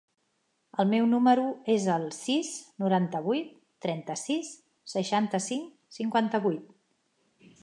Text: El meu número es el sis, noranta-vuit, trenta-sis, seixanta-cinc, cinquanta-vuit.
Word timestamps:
El 0.83 0.87
meu 0.93 1.03
número 1.11 1.43
es 1.73 1.85
el 1.97 2.07
sis, 2.21 2.49
noranta-vuit, 2.85 3.53
trenta-sis, 3.87 4.53
seixanta-cinc, 4.97 5.73
cinquanta-vuit. 6.01 6.79